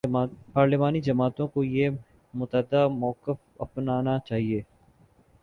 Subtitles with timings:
[0.53, 1.89] پارلیمانی جماعتوں کو یہ
[2.33, 4.61] متحدہ موقف اپنانا چاہیے۔